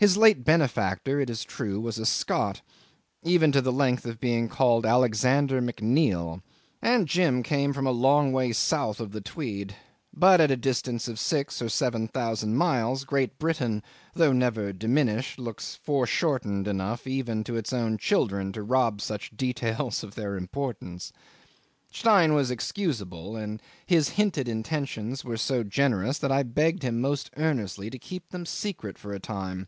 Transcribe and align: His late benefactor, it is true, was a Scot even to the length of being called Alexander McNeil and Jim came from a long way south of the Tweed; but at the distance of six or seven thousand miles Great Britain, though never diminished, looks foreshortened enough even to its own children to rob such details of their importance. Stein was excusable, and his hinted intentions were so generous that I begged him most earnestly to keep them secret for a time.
His 0.00 0.16
late 0.16 0.44
benefactor, 0.44 1.18
it 1.18 1.28
is 1.28 1.42
true, 1.42 1.80
was 1.80 1.98
a 1.98 2.06
Scot 2.06 2.62
even 3.24 3.50
to 3.50 3.60
the 3.60 3.72
length 3.72 4.06
of 4.06 4.20
being 4.20 4.48
called 4.48 4.86
Alexander 4.86 5.60
McNeil 5.60 6.40
and 6.80 7.08
Jim 7.08 7.42
came 7.42 7.72
from 7.72 7.84
a 7.84 7.90
long 7.90 8.32
way 8.32 8.52
south 8.52 9.00
of 9.00 9.10
the 9.10 9.20
Tweed; 9.20 9.74
but 10.14 10.40
at 10.40 10.50
the 10.50 10.56
distance 10.56 11.08
of 11.08 11.18
six 11.18 11.60
or 11.60 11.68
seven 11.68 12.06
thousand 12.06 12.54
miles 12.56 13.02
Great 13.02 13.40
Britain, 13.40 13.82
though 14.14 14.32
never 14.32 14.72
diminished, 14.72 15.36
looks 15.36 15.74
foreshortened 15.74 16.68
enough 16.68 17.04
even 17.08 17.42
to 17.42 17.56
its 17.56 17.72
own 17.72 17.98
children 17.98 18.52
to 18.52 18.62
rob 18.62 19.00
such 19.00 19.36
details 19.36 20.04
of 20.04 20.14
their 20.14 20.36
importance. 20.36 21.12
Stein 21.90 22.34
was 22.34 22.52
excusable, 22.52 23.34
and 23.34 23.60
his 23.84 24.10
hinted 24.10 24.46
intentions 24.48 25.24
were 25.24 25.36
so 25.38 25.64
generous 25.64 26.18
that 26.18 26.30
I 26.30 26.44
begged 26.44 26.84
him 26.84 27.00
most 27.00 27.32
earnestly 27.36 27.90
to 27.90 27.98
keep 27.98 28.28
them 28.28 28.46
secret 28.46 28.96
for 28.96 29.12
a 29.12 29.18
time. 29.18 29.66